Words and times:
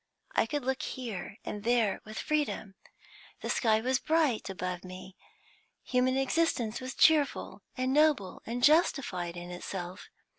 I 0.31 0.47
could 0.47 0.65
look 0.65 0.81
here 0.81 1.37
and 1.45 1.63
there 1.63 2.01
with 2.05 2.17
freedom; 2.17 2.73
the 3.41 3.51
sky 3.51 3.81
was 3.81 3.99
bright 3.99 4.49
above 4.49 4.83
me; 4.83 5.15
human 5.83 6.17
existence 6.17 6.81
was 6.81 6.95
cheerful 6.95 7.61
and 7.77 7.93
noble 7.93 8.41
and 8.47 8.63
justified 8.63 9.37
in 9.37 9.51
itself. 9.51 10.09